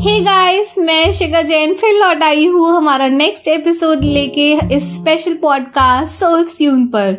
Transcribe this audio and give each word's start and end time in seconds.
Hey 0.00 0.20
guys 0.20 0.74
मैं 0.78 1.12
शिखा 1.12 1.42
जैन 1.42 1.74
फिर 1.74 1.94
लौट 1.94 2.22
आई 2.22 2.46
हूँ 2.46 2.76
हमारा 2.76 3.08
नेक्स्ट 3.08 3.48
एपिसोड 3.48 4.04
लेके 4.04 4.76
इस 4.76 4.82
स्पेशल 4.82 5.34
पॉडकास्ट 5.34 6.20
सोल 6.20 6.44
ट्यून 6.44 6.86
पर। 6.86 7.16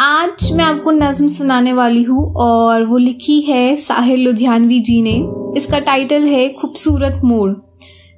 आज 0.00 0.52
मैं 0.52 0.64
आपको 0.64 0.90
नज्म 0.90 1.28
सुनाने 1.28 1.72
वाली 1.72 2.02
हूँ 2.02 2.34
और 2.36 2.84
वो 2.84 2.98
लिखी 2.98 3.40
है 3.40 3.76
साहिर 3.76 4.18
लुधियानवी 4.18 4.80
जी 4.80 5.02
ने। 5.02 5.14
इसका 5.56 5.78
टाइटल 5.78 6.22
है 6.22 6.48
खूबसूरत 6.48 7.20
मोड़। 7.24 7.52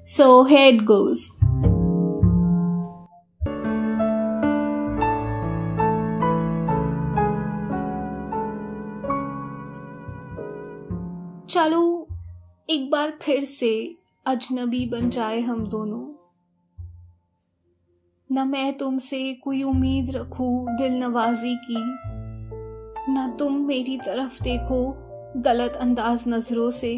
सो 0.07 0.43
हेड 0.43 0.84
गोज़ 0.84 1.29
चलो 11.48 12.08
एक 12.68 12.90
बार 12.90 13.11
फिर 13.22 13.44
से 13.44 13.96
अजनबी 14.26 14.84
बन 14.86 15.08
जाए 15.11 15.40
हम 15.40 15.66
दोनों। 15.66 16.02
न 18.30 18.46
मैं 18.48 18.76
तुमसे 18.79 19.32
कोई 19.35 19.62
उम्मीद 19.62 20.11
रखूँ 20.11 20.76
दिल 20.76 20.93
नवाजी 20.93 21.54
की, 21.57 21.82
न 23.12 23.36
तुम 23.38 23.57
मेरी 23.66 23.96
तरफ़ 23.98 24.43
देखो 24.43 24.80
गलत 25.43 25.72
अंदाज 25.72 26.25
नज़रों 26.29 26.71
से। 26.71 26.94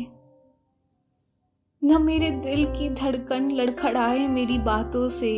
न 1.82 2.02
मेरे 2.02 2.30
दिल 2.30 2.64
की 2.66 2.88
धड़कन 2.90 3.50
लड़खड़ाए 3.50 4.26
मेरी 4.28 4.58
बातों 4.58 5.08
से। 5.08 5.32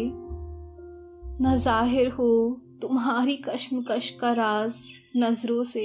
न 1.43 1.57
ज़ाहिर 1.57 2.09
हो 2.09 2.61
तुम्हारी 2.83 3.37
कश्मकश 3.37 4.11
का 4.11 4.33
राज 4.33 4.75
नज़रों 5.17 5.65
से। 5.65 5.85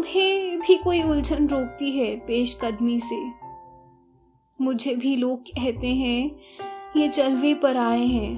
तुम्हें 0.00 0.60
भी 0.60 0.76
कोई 0.76 1.02
उलझन 1.02 1.46
रोकती 1.46 1.90
है 1.90 2.16
पेश 2.16 2.58
कदमी 2.64 3.00
से? 3.00 3.30
मुझे 4.60 4.94
भी 4.94 5.16
लोग 5.16 5.40
कहते 5.40 5.88
हैं, 5.94 6.30
ये 6.96 7.08
जलवे 7.08 7.54
पर 7.54 7.76
आए 7.76 8.04
हैं। 8.04 8.36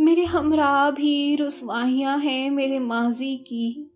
मेरे 0.00 0.24
हमरा 0.24 0.90
भी 0.90 1.36
रसवाइयाँ 1.36 2.18
हैं 2.18 2.50
मेरे 2.50 2.78
माजी 2.78 3.36
की। 3.36 3.90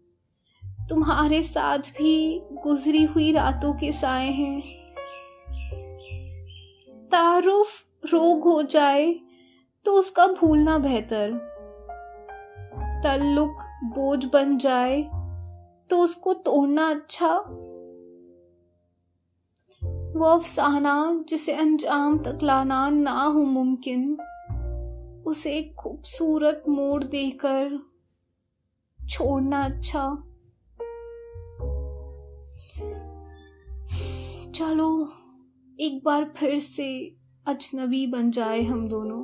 तुम्हारे 0.89 1.43
साथ 1.43 1.79
भी 1.79 2.43
गुजरी 2.53 3.05
हुई 3.05 3.33
रातों 3.33 3.75
के 3.75 3.93
साए 3.93 4.31
हैं। 4.31 4.61
तारुफ 7.09 7.85
रोग 8.13 8.43
हो 8.45 8.63
जाए 8.63 9.21
तो 9.85 9.93
उसका 9.93 10.27
भूलना 10.27 10.79
बेहतर। 10.79 11.31
तल्लुक 13.05 13.57
बोझ 13.85 14.25
बन 14.25 14.59
जाए 14.59 15.14
तो 15.91 15.99
उसको 15.99 16.35
तोड़ना 16.35 16.91
अच्छा। 16.91 17.37
वो 20.17 20.25
अफसाना 20.25 21.25
जिसे 21.29 21.53
अंजाम 21.53 22.19
तक 22.19 22.39
लाना 22.43 22.89
ना 22.91 23.23
हो 23.23 23.45
मुमकिन, 23.45 24.19
उसे 25.27 25.57
एक 25.57 25.75
खूबसूरत 25.75 26.63
मोड़ 26.69 27.05
देकर 27.05 27.79
छोड़ना 29.09 29.65
अच्छा। 29.65 30.09
चलो, 34.53 35.13
एक 35.81 36.01
बार 36.05 36.33
फिर 36.37 36.59
से 36.59 37.17
अजनबी 37.47 38.07
बन 38.07 38.31
जाए 38.31 38.63
हम 38.63 38.89
दोनों। 38.89 39.23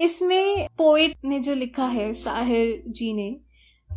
इसमें 0.00 0.68
पोएट 0.78 1.16
ने 1.24 1.40
जो 1.40 1.54
लिखा 1.54 1.86
है, 1.86 2.12
साहिर 2.12 2.84
जी 2.88 3.12
ने 3.12 3.40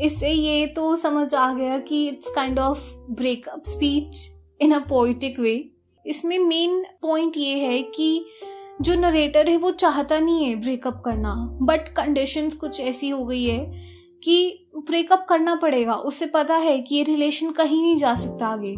इससे 0.02 0.32
ये 0.32 0.66
तो 0.68 0.96
समझ 0.96 1.34
आ 1.34 1.54
गया 1.54 1.78
कि 1.78 2.08
it's 2.08 2.30
kind 2.36 2.60
of 2.60 2.94
breakup 3.12 3.64
speech 3.68 4.18
in 4.62 4.72
a 4.72 4.80
poetic 4.80 5.40
way 5.40 5.72
इसमें 6.06 6.40
मेन 6.40 6.86
पॉइंट 7.02 7.38
ये 7.38 7.58
है 7.60 7.82
कि 7.84 8.26
जो 8.82 8.96
नरेटर 8.96 9.50
है 9.50 9.58
वो 9.58 9.72
चाहता 9.72 10.20
नहीं 10.20 10.46
है 10.46 10.56
ब्रेकअप 10.56 11.02
करना 11.06 11.34
बट 11.62 11.90
कंडीशंस 11.90 12.56
कुछ 12.56 12.80
ऐसी 12.80 13.10
हो 13.10 13.26
गई 13.26 13.44
है 13.44 13.60
कि 14.24 14.68
ब्रेकअप 14.78 15.26
करना 15.30 15.56
पड़ेगा। 15.56 15.94
उसे 15.94 16.26
पता 16.26 16.56
है 16.56 16.80
कि 16.80 16.96
ये 16.96 17.04
रिलेशन 17.04 17.52
कहीं 17.52 17.82
नहीं 17.82 17.98
जा 17.98 18.16
सकता 18.16 18.48
आगे। 18.48 18.76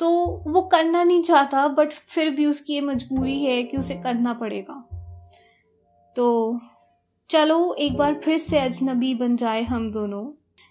तो 0.00 0.10
वो 0.52 0.62
करना 0.62 1.02
नहीं 1.02 1.22
चाहता 1.22 1.68
बट 1.68 1.92
फिर 1.92 2.30
भी 2.30 2.46
उसकी 2.46 2.74
ये 2.74 2.80
मजबूरी 2.80 3.44
है 3.44 3.62
कि 3.62 3.76
उसे 3.76 3.94
करना 3.94 4.32
पड़ेगा। 4.32 4.88
तो 6.16 6.58
चलो, 7.30 7.74
एक 7.74 7.96
बार 7.96 8.14
फिर 8.14 8.38
से 8.38 8.58
अजनबी 8.58 9.14
बन 9.14 9.36
जाए 9.36 9.62
हम 9.62 9.90
दोनों। 9.92 10.24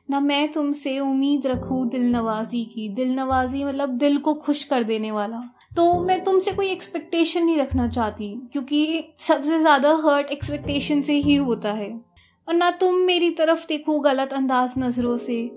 ना 0.09 0.19
मैं 0.19 0.51
तुमसे 0.51 0.99
उम्मीद 0.99 1.47
रखूँ 1.47 1.87
दिल 1.89 2.03
नवाजी 2.11 2.63
की। 2.65 2.87
दिल 2.89 3.13
नवाजी 3.15 3.63
मतलब 3.63 3.89
दिल 3.89 4.17
को 4.17 4.33
खुश 4.33 4.63
कर 4.63 4.83
देने 4.83 5.11
वाला। 5.11 5.41
तो 5.75 5.99
मैं 5.99 6.23
तुमसे 6.23 6.51
कोई 6.51 6.67
एक्सपेक्टेशन 6.67 7.45
नहीं 7.45 7.57
रखना 7.57 7.87
चाहती, 7.87 8.49
क्योंकि 8.53 9.03
सबसे 9.19 9.59
ज़्यादा 9.59 9.93
हर्ट 9.95 10.27
एक्सपेक्टेशन 10.27 11.01
से 11.01 11.13
ही 11.13 11.35
होता 11.35 11.71
है। 11.71 11.91
और 12.47 12.53
ना 12.53 12.71
तुम 12.71 12.95
मेरी 12.95 13.29
तरफ़ 13.29 13.67
देखो 13.67 13.99
गलत 13.99 14.33
अंदाज 14.33 14.73
नज़रों 14.77 15.17
से, 15.17 15.49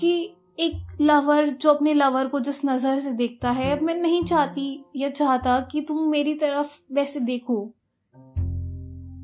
कि 0.00 0.34
एक 0.60 0.96
लवर 1.00 1.48
जो 1.48 1.70
अपने 1.70 1.94
लवर 1.94 2.26
को 2.26 2.40
जिस 2.40 2.64
नज़र 2.64 3.00
से 3.00 3.12
देखता 3.12 3.50
है, 3.50 3.80
मैं 3.80 3.94
नहीं 3.94 4.24
चाहती 4.24 4.84
या 4.96 5.08
चाहता 5.08 5.60
कि 5.60 5.80
तुम 5.80 6.08
मेरी 6.10 6.34
तरफ़ 6.34 6.78
वैसे 6.92 7.20
देखो। 7.20 7.74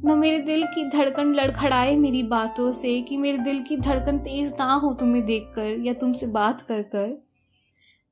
न 0.06 0.18
मेरे 0.18 0.38
दिल 0.38 0.66
की 0.66 0.88
धड़कन 0.90 1.34
लड़खड़ाए 1.34 1.96
मेरी 1.96 2.22
बातों 2.22 2.70
से, 2.70 3.00
कि 3.02 3.16
मेरे 3.16 3.38
दिल 3.38 3.60
की 3.62 3.76
धड़कन 3.76 4.18
तेज 4.18 4.52
ना 4.58 4.74
हो 4.74 4.92
तुम्हें 4.94 5.24
देखकर 5.24 5.86
या 5.86 5.92
तुमसे 5.92 6.26
बात 6.26 6.60
कर 6.60 6.82
कर। 6.82 7.24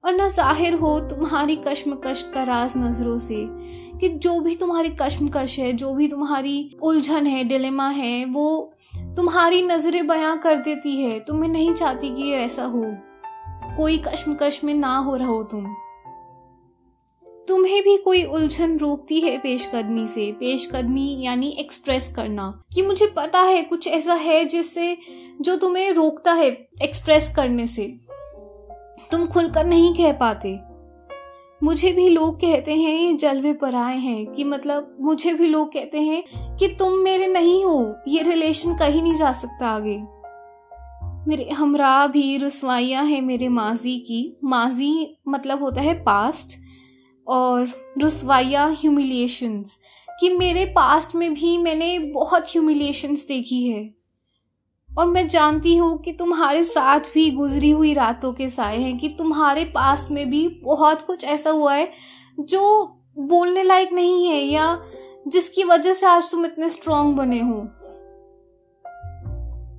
और 0.04 0.12
न 0.12 0.28
ज़ाहिर 0.28 0.75
हो 0.75 1.00
तुम्हारी 1.00 1.56
कश्मकश 1.56 2.30
का 2.34 2.42
राज 2.42 2.72
नज़रों 2.76 3.19
से, 3.19 3.47
कि 3.98 4.08
जो 4.08 4.41
भी 4.41 4.56
तुम्हारी 4.56 4.88
कश्मकश 5.03 5.58
है, 5.58 5.72
जो 5.72 5.94
भी 5.94 6.08
तुम्हारी 6.08 6.76
उलझन 6.82 7.26
है 7.26 7.44
डिलेमा 7.44 7.88
है, 7.88 8.24
वो 8.24 8.74
तुम्हारी 8.97 9.62
नज़रें 9.62 10.06
बयां 10.06 10.36
कर 10.38 10.56
देती 10.56 10.97
है। 10.97 11.20
तुम्हें 11.20 11.50
नहीं 11.50 11.74
चाहती 11.74 12.14
कि 12.14 12.32
ऐसा 12.32 12.64
हो। 12.64 12.84
कोई 13.76 13.98
कश्मकश 13.98 14.64
में 14.64 14.74
ना 14.74 14.97
हो 14.97 15.16
रहा 15.16 15.42
तुम। 15.42 15.74
तुम्हें 17.48 17.82
भी 17.82 17.97
कोई 17.97 18.25
उलझन 18.25 18.78
रोकती 18.78 19.20
है 19.20 19.38
पेशकदमी 19.38 20.08
से? 20.08 20.32
पेशकदमी 20.32 21.19
यानी 21.20 21.48
एक्सप्रेस 21.48 22.12
करना। 22.16 22.62
कि 22.75 22.82
मुझे 22.82 23.06
पता 23.16 23.41
है 23.41 23.62
कुछ 23.62 23.88
ऐसा 23.88 24.14
है 24.14 24.44
जिससे, 24.44 24.98
जो 25.41 25.56
तुम्हें 25.56 25.92
रोकता 25.92 26.32
है 26.32 26.69
एक्सप्रेस 26.82 27.32
करने 27.36 27.66
से? 27.66 27.94
तुम 29.10 29.26
खुलकर 29.26 29.64
नहीं 29.64 29.94
कह 29.94 30.12
पाते। 30.12 30.58
मुझे 31.62 31.92
भी 31.92 32.08
लोग 32.08 32.36
कहते 32.36 32.75
हैं, 32.75 33.00
ये 33.00 33.12
जलवे 33.12 33.53
पर 33.53 33.74
आए 33.74 33.98
हैं। 33.98 34.26
कि 34.26 34.44
मतलब 34.44 34.97
मुझे 35.00 35.34
भी 35.34 35.47
लोग 35.47 35.72
कहते 35.72 35.98
हैं 35.98 36.24
कि 36.56 36.69
तुम 36.69 36.92
मेरे 36.92 37.26
नहीं 37.26 37.64
हो, 37.64 37.94
ये 38.09 38.22
रिलेशन 38.22 38.76
कहीं 38.76 39.03
नहीं 39.03 39.14
जा 39.14 39.32
सकता 39.32 39.66
आगे। 39.66 40.03
मेरे 41.28 41.50
हमरा 41.50 42.06
भी 42.06 42.36
रसवाइयाँ 42.36 43.04
हैं 43.04 43.22
मेरे 43.22 43.48
माजी 43.48 43.98
की। 43.98 44.36
माजी 44.44 45.19
मतलब 45.28 45.62
होता 45.62 45.80
है 45.80 46.04
पास्ट 46.04 46.62
और 47.27 47.72
रसवाइया 47.99 48.66
ह्यूमिलिएशंस 48.81 49.78
कि 50.21 50.28
मेरे 50.28 50.65
पास्ट 50.65 51.15
में 51.15 51.34
भी 51.34 51.56
मैंने 51.59 51.99
बहुत 51.99 52.49
ह्यूमिलिएशंस 52.49 53.27
देखी 53.27 53.66
है। 53.69 53.83
और 54.91 55.06
मैं 55.06 55.28
जानती 55.28 55.77
हूँ 55.77 55.99
कि 55.99 56.12
तुम्हारे 56.12 56.65
साथ 56.65 57.00
भी 57.15 57.31
गुजरी 57.31 57.71
हुई 57.71 57.93
रातों 57.94 58.33
के 58.33 58.49
साए 58.49 58.78
हैं, 58.78 58.99
कि 58.99 59.09
तुम्हारे 59.09 59.65
पास्ट 59.65 60.10
में 60.10 60.31
भी 60.31 60.49
बहुत 60.65 61.03
कुछ 61.03 61.25
ऐसा 61.25 61.50
हुआ 61.50 61.75
है 61.75 61.91
जो 62.41 62.84
बोलने 63.19 63.62
लायक 63.62 63.93
नहीं 63.93 64.27
है 64.27 64.41
या 64.41 64.83
जिसकी 65.28 65.65
वजह 65.65 65.93
से 65.93 66.06
आज 66.06 66.31
तुम 66.31 66.44
इतने 66.47 66.69
स्ट्रांग 66.69 67.15
बने 67.15 67.41
हो। 67.41 67.60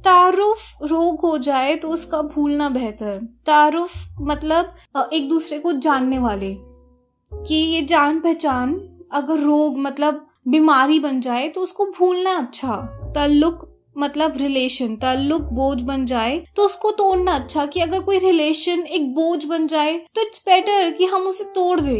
तारुफ 0.03 0.59
रोग 0.83 1.19
हो 1.19 1.37
जाए 1.37 1.75
तो 1.75 1.89
उसका 1.89 2.21
भूलना 2.21 2.69
बेहतर। 2.69 3.19
तारुफ 3.45 3.93
मतलब 4.21 4.73
एक 5.13 5.29
दूसरे 5.29 5.59
को 5.59 5.71
जानने 5.73 6.19
वाले। 6.19 6.72
कि 7.47 7.55
ये 7.55 7.81
जान 7.81 8.19
पहचान 8.19 8.73
अगर 9.11 9.39
रोग 9.39 9.77
मतलब 9.77 10.25
बीमारी 10.47 10.99
बन 10.99 11.19
जाए 11.21 11.47
तो 11.49 11.61
उसको 11.61 11.85
भूलना 11.97 12.35
अच्छा। 12.37 12.75
तल्लुक 13.15 13.69
मतलब 13.97 14.37
रिलेशन 14.37 14.95
तल्लुक 14.95 15.41
बोझ 15.53 15.81
बन 15.81 16.05
जाए 16.05 16.37
तो 16.55 16.63
उसको 16.63 16.91
तोड़ना 16.91 17.31
अच्छा 17.31 17.65
कि 17.65 17.79
अगर 17.79 17.99
कोई 17.99 18.17
रिलेशन 18.19 18.79
एक 18.79 19.13
बोझ 19.15 19.45
बन 19.45 19.67
जाए 19.67 19.97
तो 20.15 20.21
इट्स 20.21 20.43
बेटर 20.45 20.89
कि 20.91 21.05
हम 21.05 21.27
उसे 21.27 21.43
तोड़ 21.55 21.79
दे। 21.79 21.99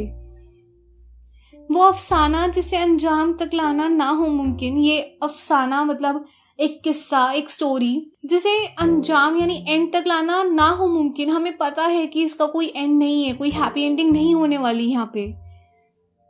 वो 1.69 1.81
अफसाना 1.81 2.47
जिसे 2.47 2.77
अंजाम 2.77 3.33
तक 3.33 3.49
लाना 3.53 3.87
ना 3.87 4.09
हो 4.09 4.27
मुमकिन, 4.27 4.77
ये 4.77 4.99
अफसाना 5.23 5.83
मतलब 5.85 6.25
एक 6.59 6.81
किस्सा, 6.83 7.31
एक 7.31 7.49
स्टोरी 7.49 8.11
जिसे 8.25 8.65
अंजाम 8.79 9.37
यानी 9.37 9.65
एंड 9.69 9.91
तक 9.93 10.03
लाना 10.07 10.43
ना 10.43 10.67
हो 10.69 10.87
मुमकिन। 10.87 11.29
हमें 11.29 11.57
पता 11.57 11.85
है 11.85 12.05
कि 12.07 12.23
इसका 12.23 12.45
कोई 12.45 12.73
एंड 12.75 12.97
नहीं 12.99 13.23
है, 13.25 13.33
कोई 13.33 13.49
हैप्पी 13.49 13.83
एंडिंग 13.83 14.11
नहीं 14.11 14.35
होने 14.35 14.57
वाली 14.57 14.83
यहाँ 14.83 15.11
पे। 15.13 15.27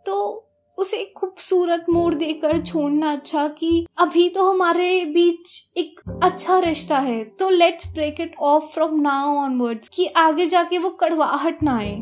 तो 0.06 0.40
उसे 0.78 1.04
खूबसूरत 1.18 1.86
मोड़ 1.90 2.14
देकर 2.14 2.62
छोड़ना 2.62 3.12
अच्छा 3.12 3.48
कि 3.48 3.86
अभी 4.00 4.30
तो 4.30 4.50
हमारे 4.50 5.06
बीच 5.06 5.74
एक 5.78 6.00
अच्छा 6.24 6.60
रिश्ता 6.60 6.98
है। 6.98 7.24
तो 7.24 7.50
let's 7.50 7.94
break 7.94 8.22
it 8.22 8.36
off 8.40 8.64
from 8.64 9.00
now 9.02 9.36
onwards 9.36 9.90
कि 9.90 10.06
आगे 10.08 10.46
जाके 10.46 10.78
वो 10.78 10.90
कड़वाहट 10.90 11.64
ना 11.64 11.78
आए। 11.78 11.96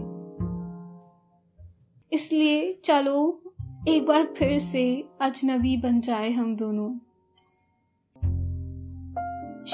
इसलिए 2.11 2.81
चलो, 2.85 3.41
एक 3.87 4.05
बार 4.05 4.33
फिर 4.37 4.59
से 4.59 5.03
अजनबी 5.21 5.77
बन 5.77 6.01
जाए 6.01 6.31
हम 6.31 6.55
दोनों। 6.55 7.10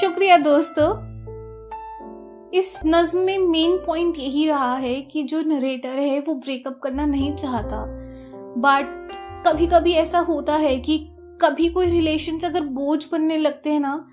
शुक्रिया 0.01 0.37
दोस्तों। 0.37 0.89
इस 2.53 2.81
नज्म 2.85 3.19
में 3.19 3.37
मेन 3.39 3.77
पॉइंट 3.77 4.17
यही 4.17 4.47
रहा 4.47 4.75
है 4.75 5.01
कि 5.01 5.23
जो 5.23 5.41
नरेटर 5.41 5.89
है, 5.89 6.19
वो 6.19 6.35
ब्रेकअप 6.35 6.79
करना 6.83 7.05
नहीं 7.05 7.35
चाहता। 7.35 7.85
बट 8.57 9.11
कभी 9.47 9.67
कभी 9.67 9.91
ऐसा 9.91 10.19
होता 10.19 10.55
है 10.55 10.75
कि 10.79 10.97
कभी 11.41 11.69
कोई 11.69 11.85
रिलेशन 11.85 12.39
अगर 12.39 12.61
बोझ 12.61 13.05
बनने 13.11 13.37
लगते 13.37 13.69
हैं 13.69 13.79
ना 13.79 14.07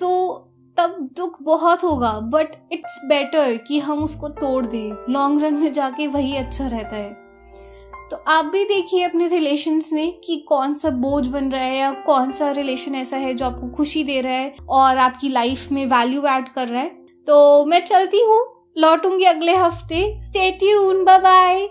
तो 0.00 0.36
तब 0.76 1.10
दुख 1.16 1.42
बहुत 1.42 1.84
होगा। 1.84 2.12
बट 2.12 2.48
इट्स 2.72 3.00
बेटर 3.04 3.56
कि 3.56 3.78
हम 3.78 4.04
उसको 4.04 4.28
तोड़ 4.28 4.66
दें। 4.66 5.12
लॉन्ग 5.12 5.42
रन 5.42 5.54
में 5.54 5.72
जाके 5.72 6.06
वही 6.06 6.36
अच्छा 6.36 6.66
रहता 6.66 6.96
है। 6.96 7.31
तो 8.12 8.16
आप 8.28 8.44
भी 8.44 8.64
देखिए 8.64 9.04
अपने 9.04 9.26
रिलेशंस 9.26 9.88
में 9.92 10.20
कि 10.20 10.36
कौन 10.48 10.74
सा 10.74 10.90
बोझ 10.90 11.26
बन 11.26 11.48
रहा 11.50 11.60
है 11.60 11.76
या 11.78 11.90
कौन 12.06 12.30
सा 12.30 12.50
रिलेशन 12.50 12.94
ऐसा 12.94 13.16
है 13.16 13.32
जो 13.34 13.46
आपको 13.46 13.68
खुशी 13.68 14.02
दे 14.04 14.20
रहा 14.20 14.32
है 14.32 14.54
और 14.68 14.98
आपकी 14.98 15.28
लाइफ 15.28 15.70
में 15.72 15.84
वैल्यू 15.86 16.22
ऐड 16.22 16.48
कर 16.48 16.68
रहा 16.68 16.82
है। 16.82 16.88
तो 17.26 17.64
मैं 17.66 17.80
चलती 17.84 18.20
हूँ, 18.20 18.40
लौटूँगी 18.78 19.24
अगले 19.24 19.54
हफ़्ते। 19.54 20.04
Stay 20.22 20.50
tune 20.50 21.04
bye 21.04 21.18
bye 21.18 21.68